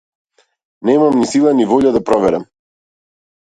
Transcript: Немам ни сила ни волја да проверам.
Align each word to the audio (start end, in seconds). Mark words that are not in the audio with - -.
Немам 0.89 1.17
ни 1.19 1.27
сила 1.33 1.53
ни 1.59 1.67
волја 1.75 1.93
да 1.99 2.03
проверам. 2.09 2.49